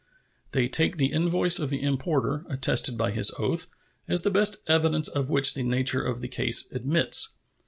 They 0.53 0.67
take 0.67 0.97
the 0.97 1.11
invoice 1.11 1.59
of 1.59 1.69
the 1.69 1.83
importer, 1.83 2.43
attested 2.49 2.97
by 2.97 3.11
his 3.11 3.29
oath, 3.37 3.67
as 4.07 4.23
the 4.23 4.31
best 4.31 4.57
evidence 4.65 5.07
of 5.07 5.29
which 5.29 5.53
the 5.53 5.61
nature 5.61 6.03
of 6.03 6.21
the 6.21 6.27
case 6.27 6.65
admits. 6.71 7.35